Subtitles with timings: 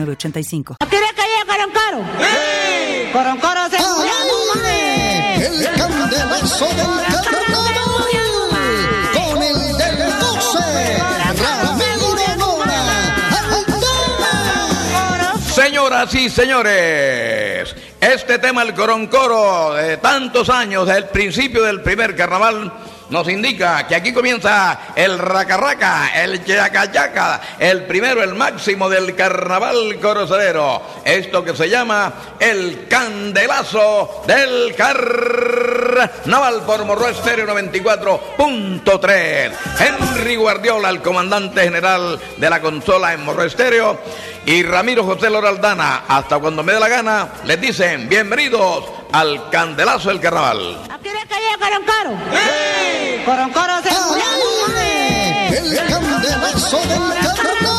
[0.00, 0.76] 8985.
[0.80, 2.04] ¿No quiere que llegue Coroncoro?
[2.18, 3.12] ¡Sí!
[3.12, 3.76] Coroncoro se.
[5.44, 6.76] El candelazo del
[7.24, 7.74] carnaval
[9.12, 10.98] con el del 12,
[11.42, 12.82] Ramiro Nora.
[13.38, 15.34] ¡Al tema!
[15.54, 22.72] Señoras y señores, este tema, el coroncoro de tantos años, del principio del primer carnaval,
[23.12, 29.98] nos indica que aquí comienza el racarraca, el yacayaca, el primero, el máximo del carnaval
[30.00, 30.80] corozalero.
[31.04, 39.52] Esto que se llama el candelazo del carnaval por Morro Estéreo 94.3.
[39.78, 44.00] Henry Guardiola, el comandante general de la consola en Morro Estéreo,
[44.46, 50.08] y Ramiro José Loraldana, hasta cuando me dé la gana, les dicen bienvenidos al candelazo
[50.08, 50.78] del carnaval.
[50.88, 52.18] ¿No quiere que llegue Coroncoro?
[52.32, 53.22] ¡Sí!
[53.24, 53.90] Coroncoro se.
[55.58, 57.71] El candelazo del carnaval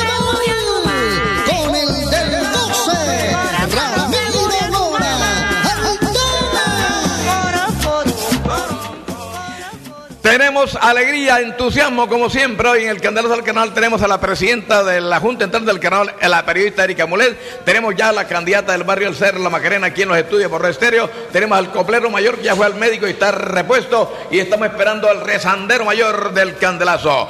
[10.24, 12.70] Tenemos alegría, entusiasmo, como siempre.
[12.70, 15.82] Hoy en el Candelazo del Canal tenemos a la presidenta de la Junta Central del
[15.82, 17.66] Canal, la periodista Erika Mulet.
[17.66, 20.50] Tenemos ya a la candidata del barrio El Cerro, la Macarena, aquí en los estudios
[20.50, 21.10] por Estéreo.
[21.34, 24.18] Tenemos al coplero mayor que ya fue al médico y está repuesto.
[24.32, 27.28] Y estamos esperando al rezandero mayor del Candelazo.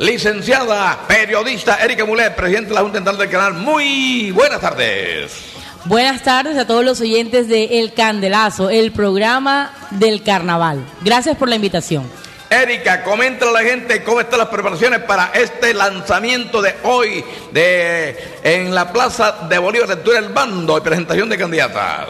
[0.00, 3.54] Licenciada, periodista Erika Mulet, presidenta de la Junta Central del Canal.
[3.54, 5.44] Muy buenas tardes.
[5.84, 10.84] Buenas tardes a todos los oyentes de El Candelazo, el programa del carnaval.
[11.02, 12.21] Gracias por la invitación.
[12.52, 18.14] Erika, comenta a la gente cómo están las preparaciones para este lanzamiento de hoy de
[18.42, 22.08] en la Plaza de Bolívar, lectura del bando y presentación de candidatas.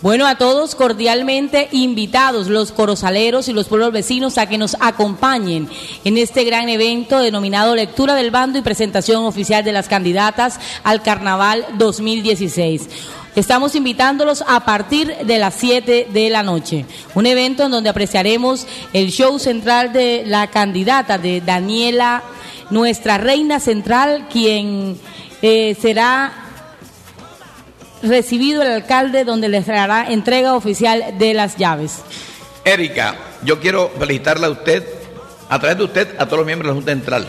[0.00, 5.68] Bueno, a todos cordialmente invitados, los corozaleros y los pueblos vecinos, a que nos acompañen
[6.04, 11.02] en este gran evento denominado Lectura del Bando y presentación oficial de las candidatas al
[11.02, 12.88] Carnaval 2016.
[13.34, 16.84] Estamos invitándolos a partir de las 7 de la noche.
[17.14, 22.22] Un evento en donde apreciaremos el show central de la candidata de Daniela,
[22.68, 24.98] nuestra reina central, quien
[25.40, 26.32] eh, será
[28.02, 32.02] recibido el alcalde donde les hará entrega oficial de las llaves.
[32.66, 34.84] Erika, yo quiero felicitarla a usted,
[35.48, 37.26] a través de usted, a todos los miembros de la Junta Central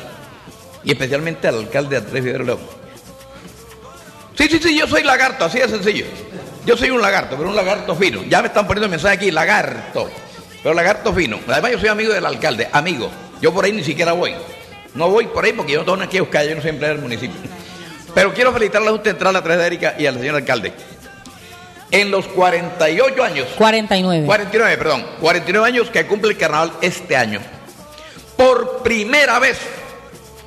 [0.84, 2.83] y especialmente al alcalde Andrés Fidel León.
[4.36, 6.06] Sí, sí, sí, yo soy lagarto, así de sencillo.
[6.66, 8.24] Yo soy un lagarto, pero un lagarto fino.
[8.24, 10.10] Ya me están poniendo mensaje aquí, lagarto.
[10.62, 11.40] Pero lagarto fino.
[11.48, 13.12] Además, yo soy amigo del alcalde, amigo.
[13.42, 14.34] Yo por ahí ni siquiera voy.
[14.96, 16.96] No voy por ahí porque yo no tengo nada que buscar, yo no soy empleado
[16.96, 17.36] del municipio.
[18.14, 20.74] Pero quiero felicitar a la Junta Central a través de Erika y al señor alcalde.
[21.92, 24.26] En los 48 años 49.
[24.26, 25.06] 49, perdón.
[25.20, 27.40] 49 años que cumple el carnaval este año.
[28.38, 29.60] Por primera vez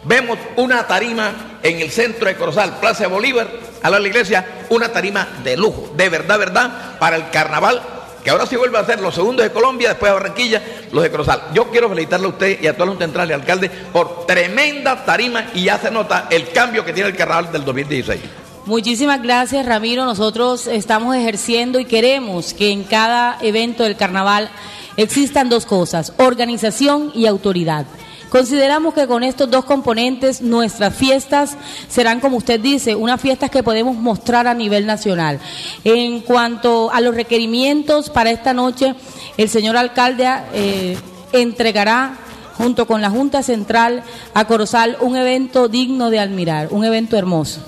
[0.05, 3.49] vemos una tarima en el centro de Corozal, Plaza de Bolívar,
[3.95, 7.83] a la iglesia, una tarima de lujo, de verdad, verdad, para el carnaval,
[8.23, 11.11] que ahora sí vuelve a ser los segundos de Colombia, después de Barranquilla, los de
[11.11, 11.43] Corozal.
[11.55, 15.05] Yo quiero felicitarle a usted y a toda la Central y al alcalde por tremenda
[15.05, 18.21] tarima y ya se nota el cambio que tiene el carnaval del 2016.
[18.67, 20.05] Muchísimas gracias, Ramiro.
[20.05, 24.51] Nosotros estamos ejerciendo y queremos que en cada evento del carnaval
[24.97, 27.87] existan dos cosas, organización y autoridad.
[28.31, 31.57] Consideramos que con estos dos componentes nuestras fiestas
[31.89, 35.41] serán, como usted dice, unas fiestas que podemos mostrar a nivel nacional.
[35.85, 38.95] En cuanto a los requerimientos para esta noche,
[39.37, 40.99] el señor alcalde eh,
[41.33, 42.19] entregará
[42.57, 44.03] junto con la Junta Central
[44.35, 47.61] a Corozal un evento digno de admirar, un evento hermoso.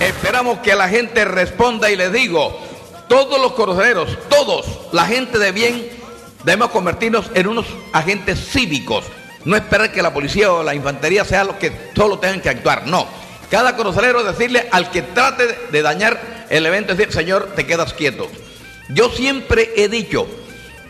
[0.00, 2.56] Esperamos que la gente responda y les digo,
[3.08, 5.88] todos los corozaleros, todos, la gente de bien,
[6.44, 9.04] debemos convertirnos en unos agentes cívicos.
[9.44, 12.86] No esperar que la policía o la infantería sea los que solo tengan que actuar,
[12.86, 13.06] no.
[13.50, 18.28] Cada corozalero decirle al que trate de dañar el evento, decir, señor, te quedas quieto.
[18.88, 20.26] Yo siempre he dicho,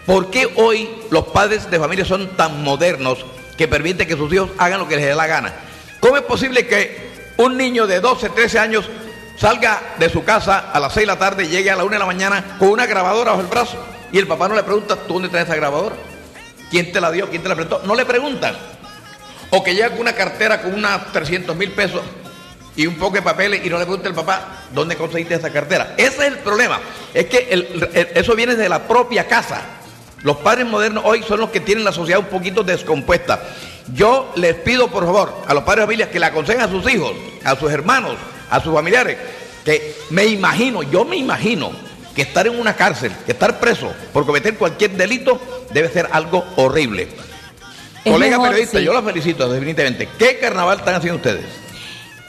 [0.06, 3.25] ¿por qué hoy los padres de familia son tan modernos
[3.56, 5.53] que permiten que sus hijos hagan lo que les dé la gana?
[6.01, 8.89] ¿Cómo es posible que un niño de 12, 13 años
[9.37, 11.93] salga de su casa a las 6 de la tarde y llegue a la 1
[11.93, 13.77] de la mañana con una grabadora bajo el brazo
[14.12, 15.97] y el papá no le pregunta, ¿tú dónde traes esa grabadora?
[16.70, 17.28] ¿Quién te la dio?
[17.31, 17.82] ¿Quién te la prestó?
[17.84, 18.55] No le preguntan.
[19.50, 22.02] O que llega con una cartera con unas 300 mil pesos
[22.76, 25.94] y un poco de papeles y no le pregunta al papá dónde conseguiste esa cartera.
[25.96, 26.81] Ese es el problema.
[27.12, 29.62] Es que eso viene de la propia casa.
[30.22, 33.43] Los padres modernos hoy son los que tienen la sociedad un poquito descompuesta.
[33.93, 36.90] Yo les pido, por favor, a los padres de familia que le aconsejen a sus
[36.90, 37.12] hijos,
[37.44, 38.17] a sus hermanos,
[38.50, 39.19] a sus familiares,
[39.64, 41.72] que me imagino, yo me imagino
[42.14, 46.44] que estar en una cárcel, que estar preso por cometer cualquier delito debe ser algo
[46.56, 47.09] horrible.
[48.05, 48.85] Es Colega mejor, periodista, sí.
[48.85, 50.09] yo la felicito definitivamente.
[50.19, 51.44] ¿Qué carnaval están haciendo ustedes?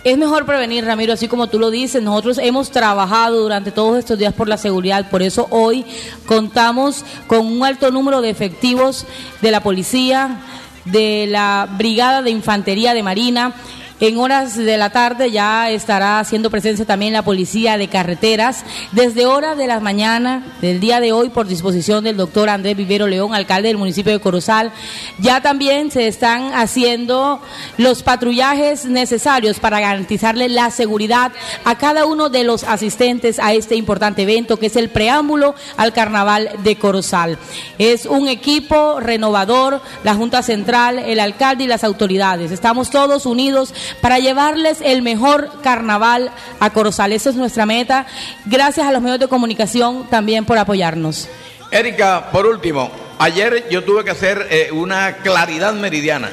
[0.04, 2.02] Es mejor prevenir, Ramiro, así como tú lo dices.
[2.02, 5.86] Nosotros hemos trabajado durante todos estos días por la seguridad, por eso hoy
[6.26, 9.06] contamos con un alto número de efectivos
[9.42, 10.42] de la policía,
[10.86, 13.54] de la Brigada de Infantería de Marina.
[14.02, 18.66] En horas de la tarde ya estará haciendo presencia también la policía de carreteras.
[18.92, 23.08] Desde horas de la mañana del día de hoy, por disposición del doctor Andrés Vivero
[23.08, 24.74] León, alcalde del municipio de Corozal,
[25.20, 27.40] ya también se están haciendo
[27.78, 31.32] los patrullajes necesarios para garantizarle la seguridad
[31.64, 35.94] a cada uno de los asistentes a este importante evento que es el preámbulo al
[35.94, 37.38] carnaval de Corozal.
[37.78, 42.52] Es un equipo renovador, la Junta Central, el alcalde y las autoridades.
[42.52, 47.14] Estamos todos unidos para llevarles el mejor carnaval a Corozal.
[47.14, 48.06] Esa es nuestra meta.
[48.46, 51.28] Gracias a los medios de comunicación también por apoyarnos.
[51.72, 56.30] Erika, por último, ayer yo tuve que hacer eh, una claridad meridiana,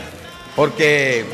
[0.54, 1.25] porque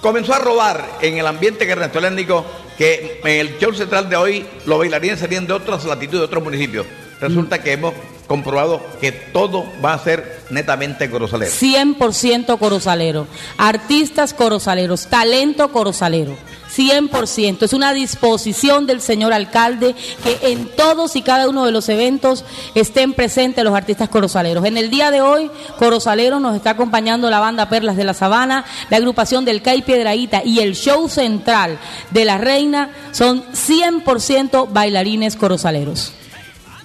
[0.00, 2.46] comenzó a robar en el ambiente carnavalesco
[2.78, 6.44] que en el show central de hoy los bailarines salían de otras latitudes, de otros
[6.44, 6.86] municipios.
[7.20, 7.94] Resulta que hemos
[8.26, 11.52] comprobado que todo va a ser netamente corozalero.
[11.52, 13.26] 100% corozalero.
[13.56, 16.36] Artistas corozaleros, talento corozalero.
[16.76, 17.62] 100%.
[17.62, 22.44] Es una disposición del señor alcalde que en todos y cada uno de los eventos
[22.74, 24.64] estén presentes los artistas corozaleros.
[24.64, 28.64] En el día de hoy, Corozalero nos está acompañando la banda Perlas de la Sabana,
[28.90, 31.78] la agrupación del CAI Piedraíta y el show central
[32.10, 36.12] de la Reina son 100% bailarines corozaleros.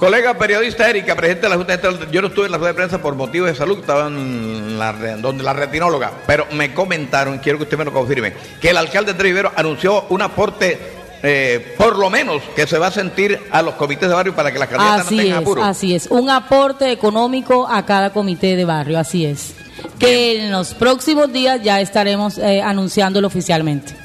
[0.01, 2.75] Colega periodista Erika, presidente de la Junta Central, yo no estuve en la rueda de
[2.75, 7.59] prensa por motivos de salud, estaba en la, donde la retinóloga, pero me comentaron, quiero
[7.59, 10.79] que usted me lo confirme, que el alcalde Andrés Rivero anunció un aporte,
[11.21, 14.51] eh, por lo menos, que se va a sentir a los comités de barrio para
[14.51, 15.63] que las candidatas Así no tengan es, apuro.
[15.63, 16.07] así es.
[16.07, 19.53] Un aporte económico a cada comité de barrio, así es.
[19.99, 24.00] Que en los próximos días ya estaremos eh, anunciándolo oficialmente.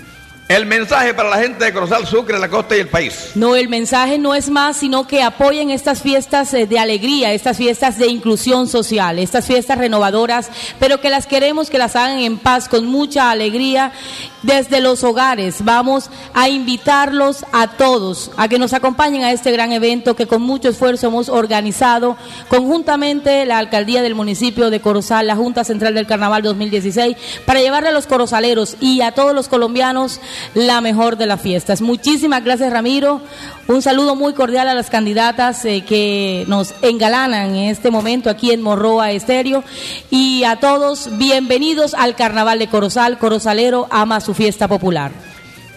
[0.49, 3.33] El mensaje para la gente de Corozal, Sucre, la costa y el país.
[3.35, 7.57] No, el mensaje no es más, sino que apoyen estas fiestas eh, de alegría, estas
[7.57, 10.49] fiestas de inclusión social, estas fiestas renovadoras,
[10.79, 13.91] pero que las queremos que las hagan en paz, con mucha alegría,
[14.47, 15.65] desde los hogares.
[15.65, 20.43] Vamos a invitarlos a todos a que nos acompañen a este gran evento que con
[20.43, 22.17] mucho esfuerzo hemos organizado
[22.49, 27.89] conjuntamente la alcaldía del municipio de Corozal, la Junta Central del Carnaval 2016, para llevarle
[27.89, 30.21] a los corozaleros y a todos los colombianos
[30.55, 31.81] la mejor de las fiestas.
[31.81, 33.21] Muchísimas gracias, Ramiro.
[33.69, 38.53] Un saludo muy cordial a las candidatas eh, que nos engalanan en este momento aquí
[38.53, 39.65] en Morroa Estéreo.
[40.09, 43.19] Y a todos, bienvenidos al Carnaval de Corozal.
[43.19, 45.11] Corozalero ama su fiesta popular.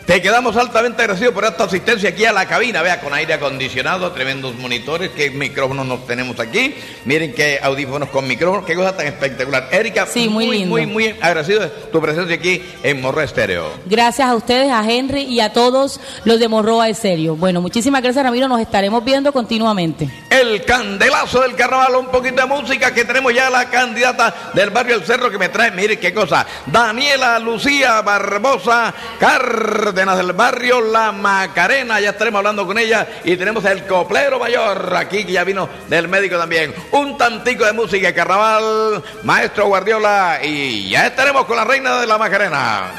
[0.05, 2.81] Te quedamos altamente agradecidos por esta asistencia aquí a la cabina.
[2.81, 6.73] Vea, con aire acondicionado, tremendos monitores, qué micrófonos nos tenemos aquí.
[7.05, 9.67] Miren qué audífonos con micrófonos, qué cosa tan espectacular.
[9.71, 10.69] Erika, Sí, muy lindo.
[10.69, 13.71] muy, muy agradecido de tu presencia aquí en Morro Estéreo.
[13.85, 17.35] Gracias a ustedes, a Henry y a todos los de Morroa Estéreo.
[17.35, 18.47] Bueno, muchísimas gracias, Ramiro.
[18.47, 20.09] Nos estaremos viendo continuamente.
[20.31, 24.95] El candelazo del carnaval, un poquito de música que tenemos ya la candidata del barrio
[24.95, 31.11] El Cerro que me trae, mire qué cosa, Daniela Lucía Barbosa Cárdenas del barrio La
[31.11, 35.68] Macarena, ya estaremos hablando con ella y tenemos el coplero mayor aquí que ya vino
[35.89, 41.65] del médico también, un tantico de música carnaval, maestro Guardiola y ya estaremos con la
[41.65, 42.91] reina de La Macarena.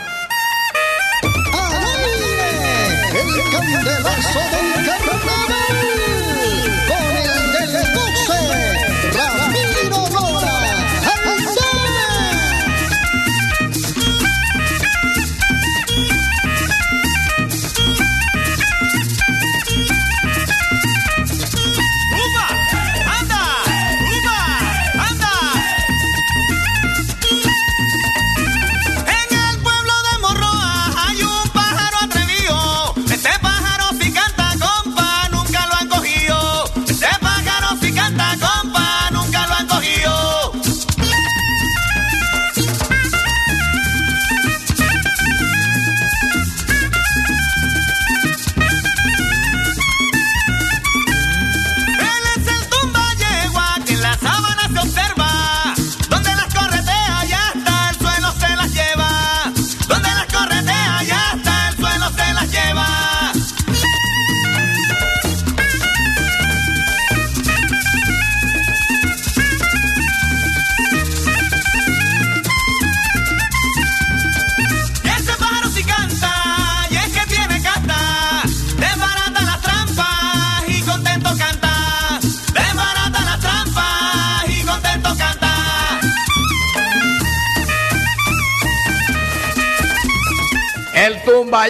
[1.23, 3.19] ¡Al aire!
[3.19, 5.89] El candelazo del carnaval.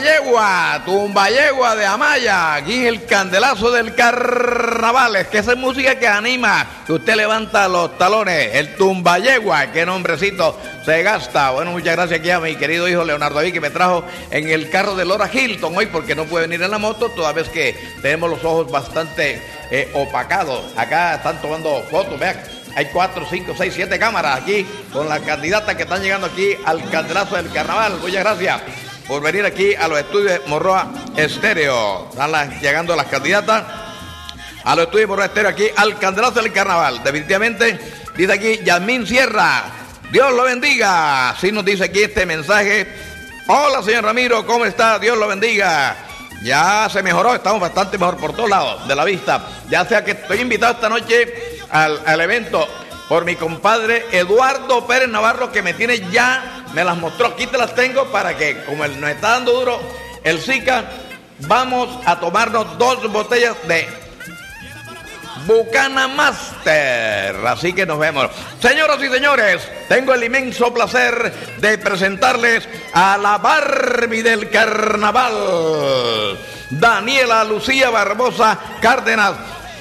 [0.00, 6.07] Tumbayegua, Tumbayegua de Amaya, aquí el candelazo del carnaval, es que esa es música que
[6.07, 11.50] anima, que usted levanta los talones, el Tumbayegua, qué nombrecito se gasta.
[11.50, 14.71] Bueno, muchas gracias aquí a mi querido hijo Leonardo David que me trajo en el
[14.71, 17.76] carro de Laura Hilton hoy porque no puede venir en la moto, toda vez que
[18.00, 20.64] tenemos los ojos bastante eh, opacados.
[20.78, 22.40] Acá están tomando fotos, vean.
[22.75, 24.64] Hay cuatro, cinco, seis, siete cámaras aquí
[24.95, 27.99] con las candidatas que están llegando aquí al candelazo del carnaval.
[28.00, 28.62] Muchas gracias
[29.11, 30.87] por venir aquí a los estudios Morroa
[31.17, 32.07] Estéreo.
[32.11, 33.64] Están las- llegando las candidatas
[34.62, 37.02] a los estudios Morroa Estéreo aquí al candelazo del carnaval.
[37.02, 37.76] Definitivamente,
[38.17, 39.64] dice aquí Yasmín Sierra.
[40.12, 41.31] Dios lo bendiga.
[41.31, 42.87] Así nos dice aquí este mensaje.
[43.49, 45.00] Hola, señor Ramiro, ¿cómo está?
[45.00, 45.97] Dios lo bendiga.
[46.45, 49.45] Ya se mejoró, estamos bastante mejor por todos lados de la vista.
[49.69, 52.64] Ya sea que estoy invitado esta noche al, al evento
[53.09, 57.58] por mi compadre Eduardo Pérez Navarro, que me tiene ya, me las mostró, aquí te
[57.58, 59.80] las tengo para que, como nos está dando duro
[60.24, 60.84] el Zika,
[61.40, 63.88] vamos a tomarnos dos botellas de
[65.46, 67.36] Bucana Master.
[67.46, 68.28] Así que nos vemos.
[68.60, 76.38] Señoras y señores, tengo el inmenso placer de presentarles a la Barbie del Carnaval,
[76.70, 79.32] Daniela Lucía Barbosa Cárdenas,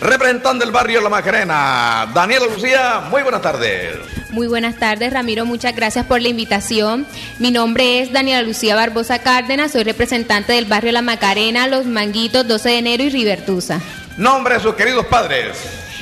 [0.02, 2.10] representante del barrio La Macarena.
[2.14, 3.98] Daniela Lucía, muy buenas tardes.
[4.32, 5.46] Muy buenas tardes, Ramiro.
[5.46, 7.08] Muchas gracias por la invitación.
[7.40, 9.72] Mi nombre es Daniela Lucía Barbosa Cárdenas.
[9.72, 13.82] Soy representante del barrio La Macarena, Los Manguitos, 12 de enero y Rivertusa.
[14.18, 15.58] Nombre de sus queridos padres.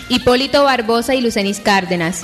[0.09, 2.23] Hipólito Barbosa y Lucenis Cárdenas.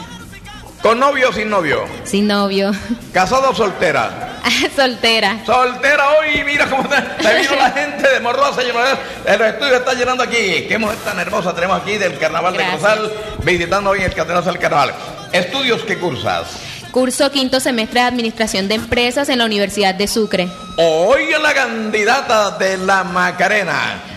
[0.81, 1.85] ¿Con novio o sin novio?
[2.03, 2.71] Sin novio.
[3.13, 4.32] ¿Casada o soltera?
[4.75, 5.39] Soltera.
[5.45, 8.19] Soltera hoy, mira cómo te, vino la gente de
[8.55, 8.97] señores.
[9.25, 10.65] El estudio está llenando aquí.
[10.67, 12.81] Qué mujer tan hermosa tenemos aquí del Carnaval Gracias.
[12.81, 13.11] de Cruzal,
[13.43, 14.93] visitando hoy el Catedral del Carnaval.
[15.31, 16.47] Estudios que cursas.
[16.91, 20.47] Curso quinto semestre de Administración de Empresas en la Universidad de Sucre.
[20.77, 24.12] Hoy la candidata de la Macarena.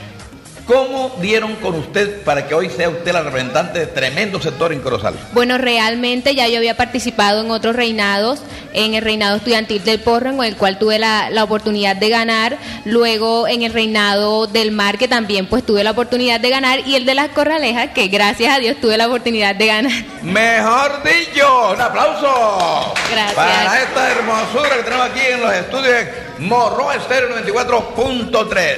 [0.67, 4.81] ¿Cómo dieron con usted para que hoy sea usted la representante de tremendo sector en
[4.81, 5.15] Corozal?
[5.33, 8.41] Bueno, realmente ya yo había participado en otros reinados,
[8.73, 12.59] en el reinado estudiantil del Porro, en el cual tuve la, la oportunidad de ganar,
[12.85, 16.97] luego en el reinado del Mar, que también pues tuve la oportunidad de ganar, y
[16.97, 19.93] el de las Corralejas, que gracias a Dios tuve la oportunidad de ganar.
[20.23, 22.93] Mejor dicho, un aplauso.
[23.13, 23.35] Gracias.
[23.35, 25.95] Para esta hermosura que tenemos aquí en los estudios
[26.39, 28.77] Morro Estéreo 94.3.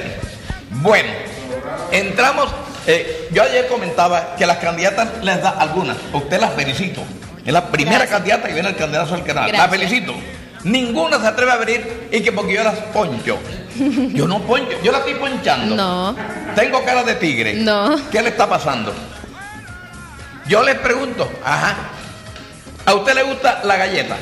[0.81, 1.09] Bueno,
[1.91, 2.49] entramos.
[2.87, 5.97] eh, yo ayer comentaba que las candidatas les da algunas.
[6.13, 7.03] Usted las felicito.
[7.45, 8.17] Es la primera Gracias.
[8.17, 9.45] candidata que viene al candidato al canal.
[9.51, 9.69] La Gracias.
[9.71, 10.13] felicito.
[10.63, 13.37] Ninguna se atreve a venir y que porque yo las poncho.
[14.13, 15.73] Yo no poncho, yo la estoy ponchando.
[15.73, 16.13] No,
[16.53, 17.53] Tengo cara de tigre.
[17.53, 17.95] No.
[18.11, 18.93] ¿Qué le está pasando?
[20.47, 21.75] Yo les pregunto, ajá,
[22.85, 24.17] ¿a usted le gusta la galleta?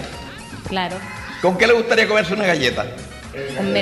[0.67, 0.97] claro.
[1.41, 2.85] ¿Con qué le gustaría comerse una galleta?
[3.55, 3.73] Con,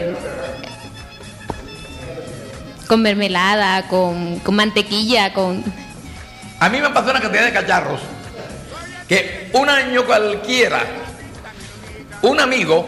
[2.87, 5.63] con mermelada, con, con mantequilla, con...
[6.59, 8.01] A mí me pasó una cantidad de cacharros
[9.07, 10.81] que un año cualquiera,
[12.21, 12.85] un amigo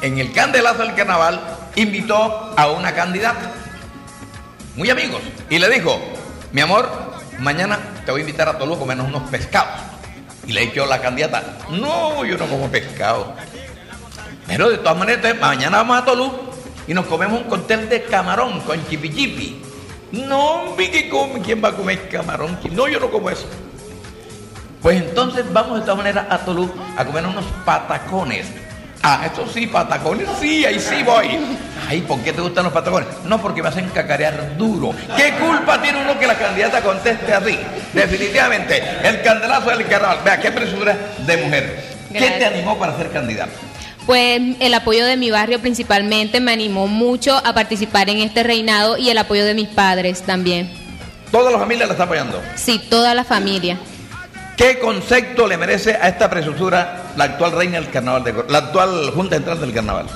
[0.00, 1.40] en el candelazo del carnaval
[1.74, 3.52] invitó a una candidata,
[4.76, 6.00] muy amigos, y le dijo,
[6.52, 6.88] mi amor,
[7.38, 9.80] mañana te voy a invitar a Toluca a comernos unos pescados.
[10.46, 13.34] Y le dijo la candidata, no, yo no como pescado.
[14.46, 16.47] Pero de todas maneras, mañana vamos a Tolú
[16.88, 19.62] y nos comemos un cóctel de camarón con chipi chipi.
[20.12, 21.40] No, ¿qué come?
[21.42, 22.58] ¿Quién va a comer camarón?
[22.72, 23.46] No, yo no como eso.
[24.80, 28.46] Pues entonces vamos de todas maneras a Tolú a comer unos patacones.
[29.02, 31.38] Ah, eso sí, patacones, sí, ahí sí voy.
[31.88, 33.08] Ay, ¿por qué te gustan los patacones?
[33.24, 34.92] No, porque me hacen cacarear duro.
[35.14, 37.58] ¿Qué culpa tiene uno que la candidata conteste así?
[37.92, 40.20] Definitivamente, el candelazo del carnaval.
[40.24, 41.84] Vea, qué presura de mujer.
[42.12, 43.52] ¿Qué te animó para ser candidata?
[44.08, 48.96] Pues el apoyo de mi barrio principalmente me animó mucho a participar en este reinado
[48.96, 50.72] y el apoyo de mis padres también.
[51.30, 52.40] Toda la familia la está apoyando.
[52.56, 53.78] Sí, toda la familia.
[54.56, 59.10] ¿Qué concepto le merece a esta preciosura la actual reina del carnaval, de, la actual
[59.10, 60.06] Junta Central del Carnaval?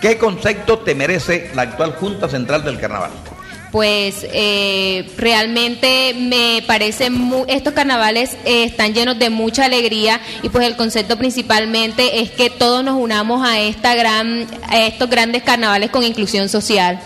[0.00, 3.10] ¿Qué concepto te merece la actual Junta Central del Carnaval?
[3.72, 7.10] Pues eh, realmente me parece
[7.48, 12.48] estos carnavales eh, están llenos de mucha alegría y pues el concepto principalmente es que
[12.48, 17.00] todos nos unamos a esta gran a estos grandes carnavales con inclusión social.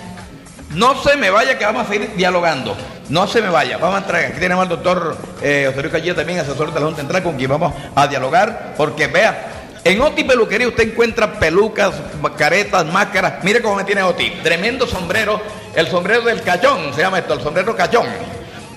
[0.75, 2.77] No se me vaya que vamos a seguir dialogando.
[3.09, 3.77] No se me vaya.
[3.77, 4.25] Vamos a entrar.
[4.25, 7.51] Aquí tenemos al doctor eh, Osorio Callía también, asesor de la Junta Central, con quien
[7.51, 8.75] vamos a dialogar.
[8.77, 9.51] Porque vea,
[9.83, 11.93] en Oti Peluquería usted encuentra pelucas,
[12.37, 13.43] caretas, máscaras.
[13.43, 14.31] Mire cómo me tiene Oti.
[14.45, 15.43] Tremendo sombrero.
[15.75, 18.07] El sombrero del cachón, se llama esto, el sombrero cachón.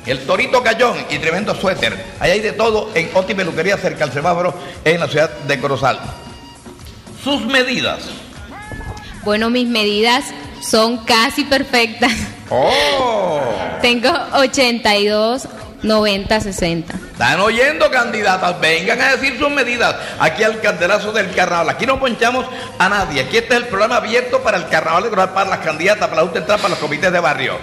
[0.05, 1.97] El torito cachón y tremendo suéter.
[2.19, 5.99] Ahí hay de todo en Oti Peluquería cerca al semáforo en la ciudad de Corozal.
[7.23, 8.03] Sus medidas.
[9.23, 10.25] Bueno, mis medidas
[10.61, 12.11] son casi perfectas.
[12.49, 13.39] ¡Oh!
[13.81, 15.47] Tengo 82,
[15.83, 16.93] 90, 60.
[16.93, 18.59] Están oyendo, candidatas.
[18.59, 21.69] Vengan a decir sus medidas aquí al candelazo del carnaval.
[21.69, 22.45] Aquí no ponchamos
[22.79, 23.21] a nadie.
[23.21, 26.23] Aquí este es el programa abierto para el carnaval de Coral, para las candidatas, para
[26.23, 27.57] la Central, para los comités de barrio.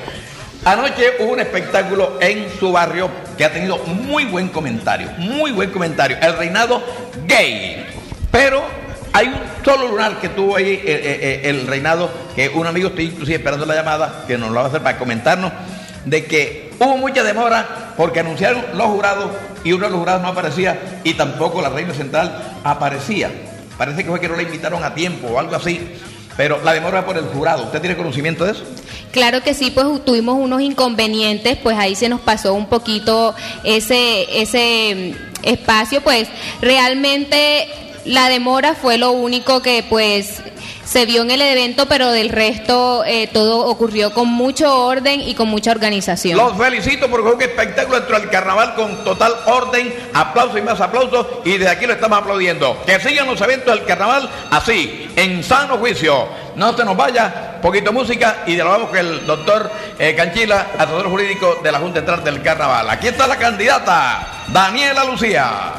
[0.64, 5.70] Anoche hubo un espectáculo en su barrio que ha tenido muy buen comentario, muy buen
[5.70, 6.18] comentario.
[6.20, 6.82] El reinado
[7.26, 7.86] gay.
[8.30, 8.62] Pero
[9.12, 12.88] hay un solo lunar que tuvo ahí eh, eh, eh, el reinado, que un amigo
[12.88, 15.50] estoy inclusive esperando la llamada, que nos lo va a hacer para comentarnos,
[16.04, 19.30] de que hubo mucha demora porque anunciaron los jurados
[19.64, 23.30] y uno de los jurados no aparecía y tampoco la reina central aparecía.
[23.76, 25.80] Parece que fue que no la invitaron a tiempo o algo así.
[26.37, 27.64] Pero la demora por el jurado.
[27.64, 28.62] ¿Usted tiene conocimiento de eso?
[29.11, 34.40] Claro que sí, pues tuvimos unos inconvenientes, pues ahí se nos pasó un poquito ese,
[34.40, 36.28] ese mm, espacio, pues
[36.62, 37.69] realmente
[38.04, 40.42] la demora fue lo único que pues
[40.90, 45.37] se vio en el evento, pero del resto eh, todo ocurrió con mucho orden y
[45.37, 46.37] con mucha organización.
[46.37, 50.80] Los felicito porque fue un espectáculo dentro del carnaval con total orden, aplausos y más
[50.80, 52.76] aplausos y desde aquí lo estamos aplaudiendo.
[52.87, 56.26] Que sigan los eventos del carnaval así, en sano juicio.
[56.57, 61.61] No se nos vaya, poquito música y dialogamos con el doctor eh, Canchila, asesor jurídico
[61.62, 62.90] de la Junta Central del Carnaval.
[62.90, 65.75] Aquí está la candidata, Daniela Lucía.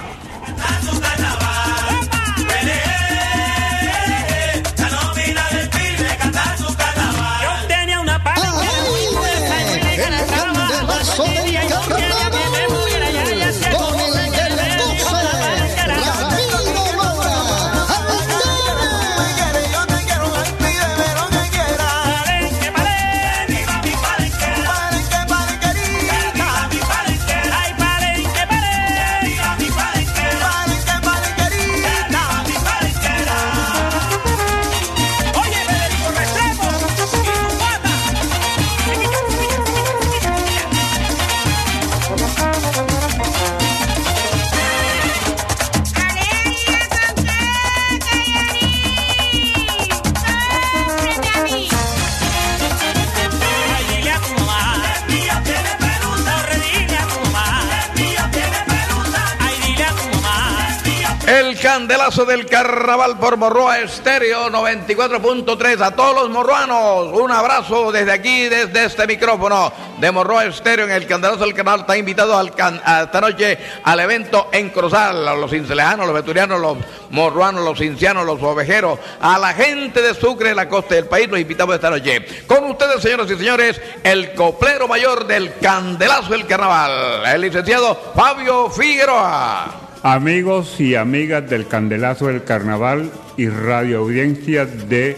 [62.12, 65.82] Del carnaval por Morroa Estéreo 94.3.
[65.82, 70.92] A todos los morruanos, un abrazo desde aquí, desde este micrófono de Morroa Estéreo en
[70.92, 71.82] el candelazo del carnaval.
[71.82, 75.26] Está invitado al can- a esta noche al evento en Cruzal.
[75.26, 76.78] A los cincelejanos, los veturianos, los
[77.12, 81.40] morruanos, los cincianos, los ovejeros, a la gente de Sucre, la costa del país, los
[81.40, 82.26] invitamos esta noche.
[82.46, 88.70] Con ustedes, señoras y señores, el coplero mayor del candelazo del carnaval, el licenciado Fabio
[88.70, 89.81] Figueroa.
[90.04, 95.16] Amigos y amigas del Candelazo del Carnaval y radio audiencia de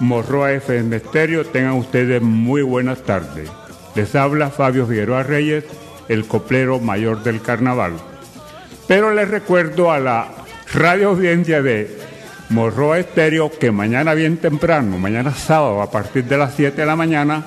[0.00, 3.48] Morroa FM Estéreo, tengan ustedes muy buenas tardes.
[3.94, 5.64] Les habla Fabio Figueroa Reyes,
[6.10, 7.94] el coplero mayor del Carnaval.
[8.86, 10.28] Pero les recuerdo a la
[10.74, 11.96] radio audiencia de
[12.50, 16.96] Morroa Estéreo que mañana bien temprano, mañana sábado a partir de las 7 de la
[16.96, 17.46] mañana,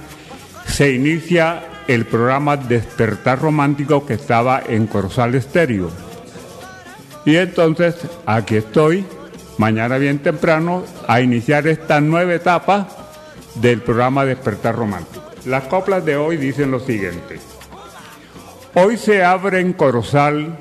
[0.65, 6.04] se inicia el programa Despertar Romántico que estaba en Corozal Estéreo.
[7.25, 7.95] Y entonces
[8.27, 9.03] aquí estoy,
[9.57, 12.87] mañana bien temprano, a iniciar esta nueva etapa
[13.55, 15.23] del programa Despertar Romántico.
[15.45, 17.39] Las coplas de hoy dicen lo siguiente.
[18.75, 20.55] Hoy se abre en Corozal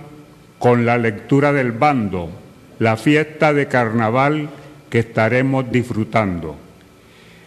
[0.58, 2.30] con la lectura del bando,
[2.78, 4.48] la fiesta de carnaval
[4.88, 6.56] que estaremos disfrutando.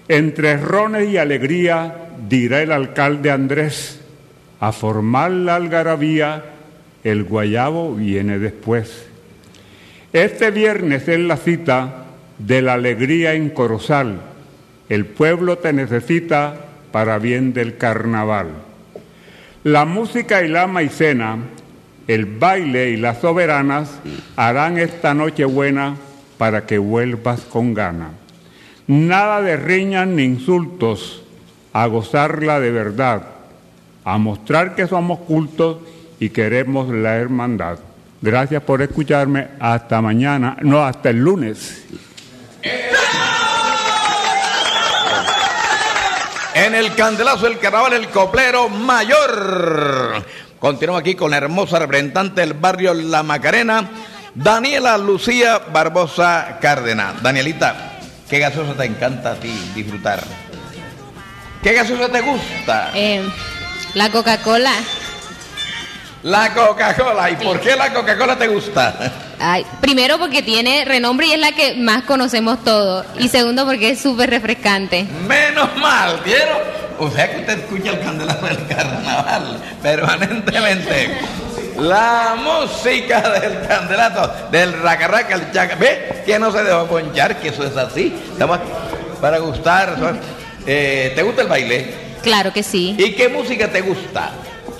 [0.07, 3.99] Entre rones y alegría, dirá el alcalde Andrés,
[4.59, 6.43] a formar la algarabía,
[7.03, 9.06] el guayabo viene después.
[10.13, 12.05] Este viernes es la cita
[12.37, 14.21] de la alegría en Corozal.
[14.87, 16.55] El pueblo te necesita
[16.93, 18.47] para bien del carnaval.
[19.65, 21.39] La música y la maicena,
[22.07, 23.99] el baile y las soberanas
[24.37, 25.97] harán esta noche buena
[26.37, 28.11] para que vuelvas con gana.
[28.87, 31.21] Nada de riñas ni insultos,
[31.73, 33.23] a gozarla de verdad,
[34.05, 35.79] a mostrar que somos cultos
[36.17, 37.79] y queremos la hermandad.
[38.21, 39.49] Gracias por escucharme.
[39.59, 41.83] Hasta mañana, no, hasta el lunes.
[46.53, 50.23] En el candelazo del carnaval, el coplero mayor.
[50.59, 53.87] Continuamos aquí con la hermosa representante del barrio La Macarena,
[54.33, 57.21] Daniela Lucía Barbosa Cárdenas.
[57.21, 60.23] Danielita, ¿qué gaseosa te encanta a ti disfrutar?
[61.61, 62.91] ¿Qué gaseosa te gusta?
[62.95, 63.21] Eh,
[63.93, 64.73] la Coca-Cola.
[66.27, 67.31] La Coca-Cola.
[67.31, 69.13] ¿Y por qué la Coca-Cola te gusta?
[69.39, 73.05] Ay, primero porque tiene renombre y es la que más conocemos todos.
[73.17, 75.07] Y segundo porque es súper refrescante.
[75.25, 76.57] Menos mal, ¿vieron?
[76.99, 81.17] O sea que usted escucha el candelazo del carnaval permanentemente.
[81.79, 85.75] La música del candelazo, del racarraca, el chaca.
[85.75, 86.23] ¿Ve?
[86.25, 88.13] Que no se dejó ponchar, que eso es así.
[88.33, 88.67] Estamos aquí
[89.21, 89.95] para gustar.
[90.65, 91.93] Eh, ¿Te gusta el baile?
[92.21, 92.97] Claro que sí.
[92.97, 94.33] ¿Y qué música te gusta?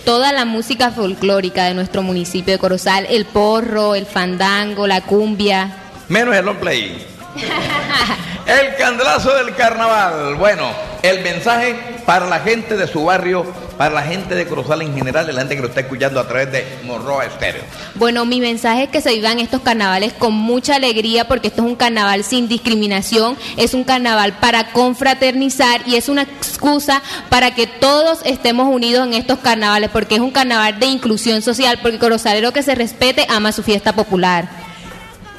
[0.07, 5.79] Toda la música folclórica de nuestro municipio de Corozal, el porro, el fandango, la cumbia.
[6.07, 7.05] Menos el long play.
[8.47, 10.35] El candelazo del carnaval.
[10.35, 13.45] Bueno, el mensaje para la gente de su barrio,
[13.77, 16.49] para la gente de Corozal en general, la gente que lo está escuchando a través
[16.53, 17.63] de Morroa Estéreo.
[17.95, 21.67] Bueno, mi mensaje es que se vivan estos carnavales con mucha alegría porque esto es
[21.67, 27.67] un carnaval sin discriminación, es un carnaval para confraternizar y es una excusa para que
[27.67, 32.53] todos estemos unidos en estos carnavales porque es un carnaval de inclusión social porque Corozalero
[32.53, 34.66] que se respete ama su fiesta popular.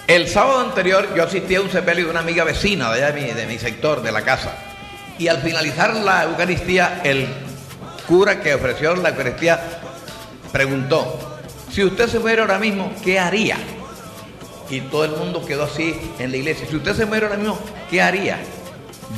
[0.08, 3.20] El sábado anterior yo asistí a un sepelio de una amiga vecina de, allá de,
[3.20, 4.54] mi, de mi sector, de la casa.
[5.18, 7.28] Y al finalizar la Eucaristía, el
[8.06, 9.60] cura que ofreció la Eucaristía
[10.50, 11.38] preguntó,
[11.70, 13.58] si usted se muere ahora mismo, ¿qué haría?
[14.70, 16.66] Y todo el mundo quedó así en la iglesia.
[16.70, 17.58] Si usted se muere ahora mismo,
[17.90, 18.38] ¿qué haría?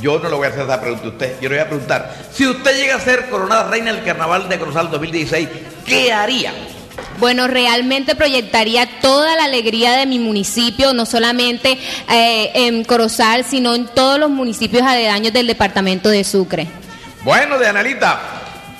[0.01, 1.39] Yo no le voy a hacer esa pregunta a usted.
[1.39, 4.59] Yo le voy a preguntar, si usted llega a ser coronada reina del carnaval de
[4.59, 5.47] Corozal 2016,
[5.85, 6.51] ¿qué haría?
[7.19, 11.77] Bueno, realmente proyectaría toda la alegría de mi municipio, no solamente
[12.09, 16.67] eh, en Corozal, sino en todos los municipios aledaños del departamento de Sucre.
[17.23, 18.19] Bueno, de Analita,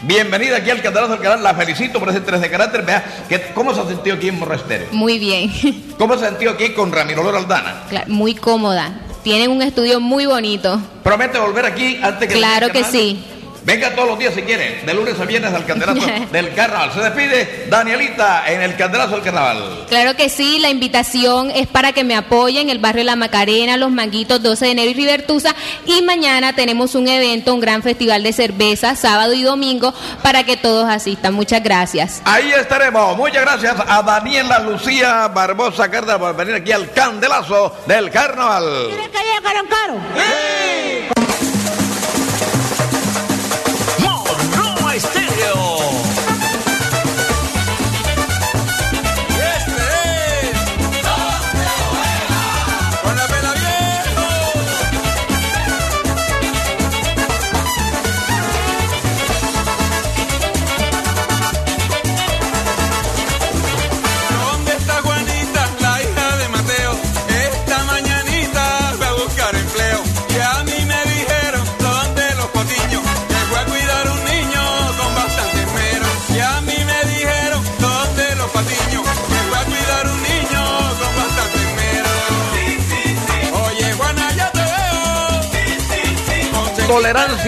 [0.02, 1.44] bienvenida aquí al Candelazo del Canal.
[1.44, 2.84] La felicito por ese 3 de carácter.
[2.84, 4.86] Vea, que, ¿cómo se ha sentido aquí en Morrestero?
[4.92, 5.52] Muy bien,
[6.00, 7.84] ¿Cómo se ha sentido aquí con Ramiro Lora Aldana?
[7.90, 8.92] Claro, muy cómoda.
[9.24, 10.82] Tienen un estudio muy bonito.
[11.04, 12.34] ¿Promete volver aquí antes que...
[12.34, 13.24] Claro que sí.
[13.64, 16.92] Venga todos los días si quiere, de lunes a viernes al Candelazo del Carnaval.
[16.94, 19.86] Se despide Danielita en el Candelazo del Carnaval.
[19.88, 23.92] Claro que sí, la invitación es para que me apoyen el barrio La Macarena, Los
[23.92, 25.56] Manguitos, 12 de enero y Rivertusa.
[25.86, 29.94] Y mañana tenemos un evento, un gran festival de cerveza, sábado y domingo,
[30.24, 31.34] para que todos asistan.
[31.34, 32.22] Muchas gracias.
[32.26, 33.16] Ahí estaremos.
[33.16, 38.88] Muchas gracias a Daniela Lucía Barbosa Cárdenas por venir aquí al Candelazo del Carnaval.
[38.90, 41.21] ¿Quieren que caro caro?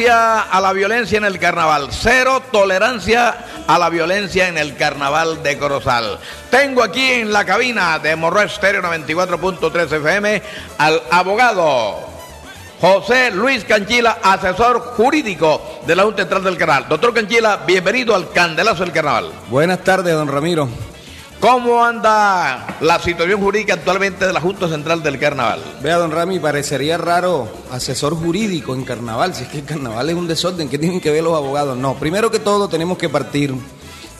[0.09, 1.87] A la violencia en el carnaval.
[1.91, 3.35] Cero tolerancia
[3.67, 6.19] a la violencia en el carnaval de Corozal.
[6.49, 10.41] Tengo aquí en la cabina de Morro Estéreo 94.3 FM
[10.77, 11.99] al abogado
[12.81, 16.85] José Luis Canchila, asesor jurídico de la Junta Central del Canal.
[16.89, 19.31] Doctor Canchila, bienvenido al Candelazo del Carnaval.
[19.49, 20.67] Buenas tardes, don Ramiro.
[21.43, 25.61] ¿Cómo anda la situación jurídica actualmente de la Junta Central del Carnaval?
[25.81, 29.35] Vea, don Rami, parecería raro asesor jurídico en carnaval.
[29.35, 31.77] Si es que el carnaval es un desorden, ¿qué tienen que ver los abogados?
[31.77, 33.53] No, primero que todo tenemos que partir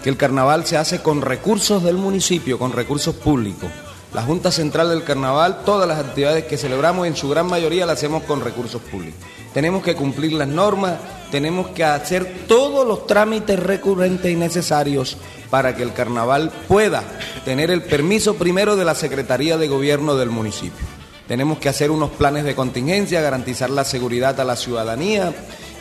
[0.04, 3.70] que el carnaval se hace con recursos del municipio, con recursos públicos.
[4.14, 8.00] La Junta Central del Carnaval, todas las actividades que celebramos, en su gran mayoría las
[8.00, 9.22] hacemos con recursos públicos.
[9.54, 10.96] Tenemos que cumplir las normas,
[11.34, 15.18] tenemos que hacer todos los trámites recurrentes y necesarios
[15.50, 17.02] para que el carnaval pueda
[17.44, 20.86] tener el permiso primero de la Secretaría de Gobierno del municipio.
[21.28, 25.34] Tenemos que hacer unos planes de contingencia, garantizar la seguridad a la ciudadanía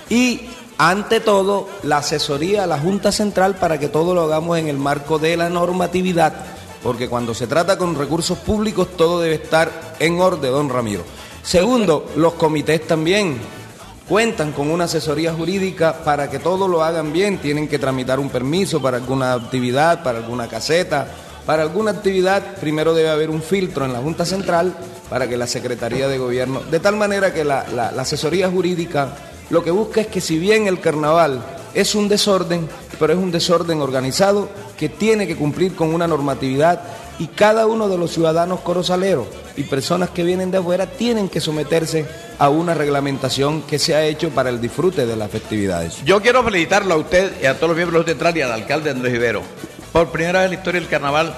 [0.08, 4.68] y, ante todo, la asesoría a la Junta Central para que todo lo hagamos en
[4.68, 6.32] el marco de la normatividad,
[6.82, 11.04] porque cuando se trata con recursos públicos todo debe estar en orden, don Ramiro.
[11.42, 13.36] Segundo, los comités también
[14.08, 18.28] cuentan con una asesoría jurídica para que todo lo hagan bien, tienen que tramitar un
[18.30, 21.06] permiso para alguna actividad, para alguna caseta,
[21.46, 24.74] para alguna actividad, primero debe haber un filtro en la Junta Central
[25.10, 29.08] para que la Secretaría de Gobierno, de tal manera que la, la- la asesoría jurídica
[29.50, 31.42] lo que busca es que si bien el carnaval
[31.74, 36.80] es un desorden, pero es un desorden organizado que tiene que cumplir con una normatividad
[37.22, 41.40] y cada uno de los ciudadanos corozaleros y personas que vienen de afuera tienen que
[41.40, 42.04] someterse
[42.36, 46.04] a una reglamentación que se ha hecho para el disfrute de las festividades.
[46.04, 48.90] Yo quiero felicitarlo a usted y a todos los miembros de Central y al alcalde
[48.90, 49.40] Andrés Ibero.
[49.92, 51.32] Por primera vez en la historia del carnaval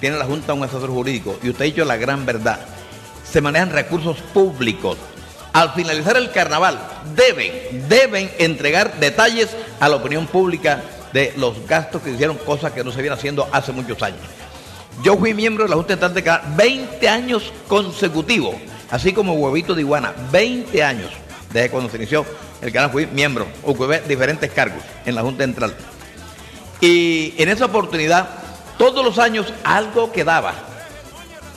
[0.00, 2.60] tiene la Junta un asesor jurídico, y usted ha dicho la gran verdad,
[3.24, 4.98] se manejan recursos públicos.
[5.54, 6.78] Al finalizar el carnaval,
[7.16, 9.48] deben, deben entregar detalles
[9.80, 10.82] a la opinión pública
[11.14, 14.20] de los gastos que hicieron, cosas que no se vienen haciendo hace muchos años.
[15.02, 18.56] Yo fui miembro de la Junta Central de Carnaval 20 años consecutivos,
[18.90, 21.10] así como Huevito de Iguana, 20 años
[21.52, 22.24] desde cuando se inició
[22.60, 25.74] el canal fui miembro, ocupé diferentes cargos en la Junta Central.
[26.80, 28.28] Y en esa oportunidad,
[28.78, 30.54] todos los años algo quedaba.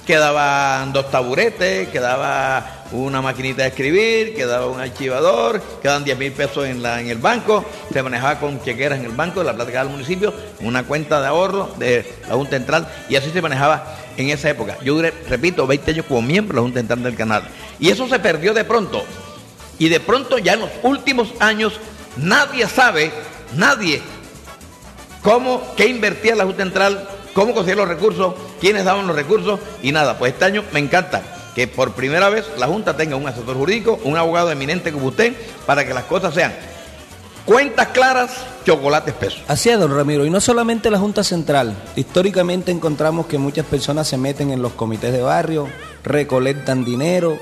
[0.06, 6.66] Quedaban dos taburetes, quedaba una maquinita de escribir, quedaba un archivador, quedaban 10 mil pesos
[6.66, 9.90] en, la, en el banco, se manejaba con chequeras en el banco la plata del
[9.90, 14.50] municipio, una cuenta de ahorro de la Junta Central, y así se manejaba en esa
[14.50, 14.78] época.
[14.84, 17.44] Yo duré, repito, 20 años como miembro de la Junta Central del canal.
[17.80, 19.04] Y eso se perdió de pronto.
[19.80, 21.80] Y de pronto ya en los últimos años
[22.18, 23.12] nadie sabe,
[23.56, 24.02] nadie,
[25.22, 29.92] cómo, qué invertía la Junta Central, cómo conseguir los recursos, quiénes daban los recursos y
[29.92, 30.18] nada.
[30.18, 33.98] Pues este año me encanta que por primera vez la Junta tenga un asesor jurídico,
[34.04, 35.34] un abogado eminente como usted,
[35.66, 36.54] para que las cosas sean
[37.46, 38.32] cuentas claras,
[38.66, 39.38] chocolate espeso.
[39.48, 41.74] Así es, don Ramiro, y no solamente la Junta Central.
[41.96, 45.68] Históricamente encontramos que muchas personas se meten en los comités de barrio,
[46.04, 47.40] recolectan dinero,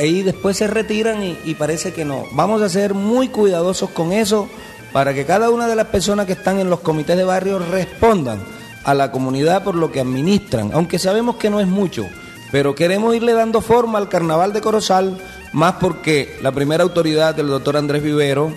[0.00, 2.24] y después se retiran y, y parece que no.
[2.32, 4.48] Vamos a ser muy cuidadosos con eso
[4.92, 8.38] para que cada una de las personas que están en los comités de barrio respondan
[8.84, 12.06] a la comunidad por lo que administran, aunque sabemos que no es mucho,
[12.50, 15.18] pero queremos irle dando forma al carnaval de Corozal,
[15.52, 18.52] más porque la primera autoridad del doctor Andrés Vivero,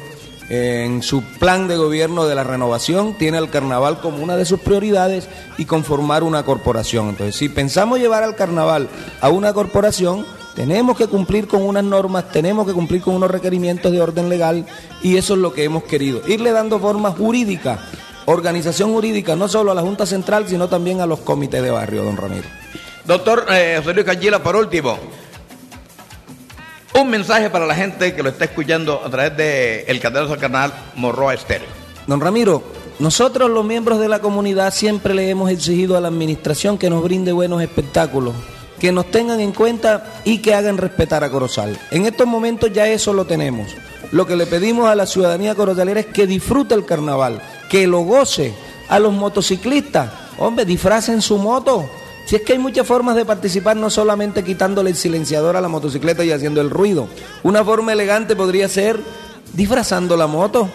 [0.49, 4.60] en su plan de gobierno de la renovación, tiene al carnaval como una de sus
[4.60, 7.10] prioridades y conformar una corporación.
[7.10, 8.89] Entonces, si pensamos llevar al carnaval
[9.21, 10.25] a una corporación,
[10.56, 14.65] tenemos que cumplir con unas normas, tenemos que cumplir con unos requerimientos de orden legal
[15.01, 17.80] y eso es lo que hemos querido, irle dando forma jurídica,
[18.25, 22.04] organización jurídica, no solo a la Junta Central, sino también a los comités de barrio,
[22.04, 22.61] don Ramiro.
[23.06, 24.98] Doctor eh, José Luis Canchila, por último,
[27.00, 30.40] un mensaje para la gente que lo está escuchando a través del el Candelazo del
[30.40, 31.68] Carnaval Morroa Estéreo.
[32.06, 32.64] Don Ramiro,
[33.00, 37.04] nosotros los miembros de la comunidad siempre le hemos exigido a la administración que nos
[37.04, 38.36] brinde buenos espectáculos,
[38.80, 41.80] que nos tengan en cuenta y que hagan respetar a Corozal.
[41.90, 43.76] En estos momentos ya eso lo tenemos.
[44.12, 48.02] Lo que le pedimos a la ciudadanía corozalera es que disfrute el carnaval, que lo
[48.02, 48.54] goce.
[48.90, 51.90] A los motociclistas, hombre, disfracen su moto.
[52.32, 55.67] Si es que hay muchas formas de participar, no solamente quitándole el silenciador a la
[55.67, 57.10] motocicleta y haciendo el ruido.
[57.44, 58.98] Una forma elegante podría ser
[59.52, 60.70] disfrazando la moto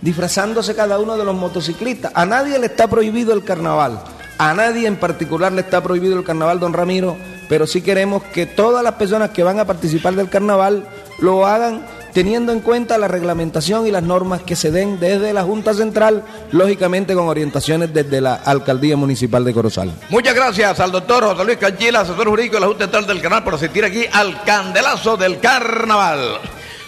[0.00, 2.12] disfrazándose cada uno de los motociclistas.
[2.14, 4.00] A nadie le está prohibido el carnaval.
[4.38, 7.16] A nadie en particular le está prohibido el carnaval, don Ramiro,
[7.48, 10.86] pero sí queremos que todas las personas que van a participar del carnaval
[11.18, 15.42] lo hagan teniendo en cuenta la reglamentación y las normas que se den desde la
[15.42, 19.92] Junta Central, lógicamente con orientaciones desde la Alcaldía Municipal de Corozal.
[20.10, 23.44] Muchas gracias al doctor José Luis Canchila, asesor jurídico de la Junta Central del Canal,
[23.44, 26.38] por asistir aquí al Candelazo del Carnaval.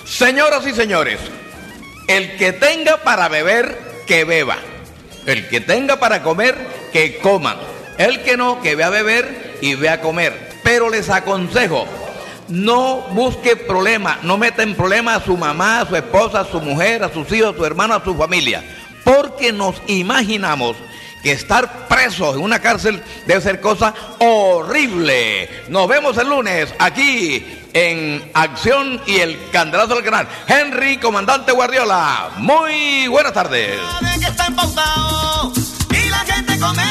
[0.05, 1.19] Señoras y señores,
[2.09, 4.57] el que tenga para beber, que beba.
[5.27, 6.55] El que tenga para comer,
[6.93, 7.57] que coma.
[7.97, 10.51] El que no, que vea beber y vea comer.
[10.63, 11.87] Pero les aconsejo,
[12.49, 16.61] no busque problemas, no meta en problemas a su mamá, a su esposa, a su
[16.61, 18.63] mujer, a sus hijos, a su hermano, a su familia.
[19.05, 20.77] Porque nos imaginamos
[21.23, 25.65] que estar presos en una cárcel debe ser cosa horrible.
[25.69, 30.29] Nos vemos el lunes aquí en Acción y el Candelazo del Canal.
[30.47, 32.31] Henry, comandante Guardiola.
[32.37, 33.81] Muy buenas tardes.
[34.21, 34.49] que está
[35.91, 36.83] y la gente come